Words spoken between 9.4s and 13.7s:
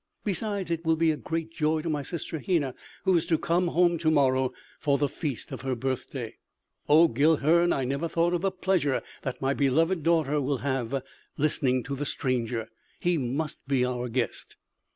my beloved daughter will have listening to the stranger! He must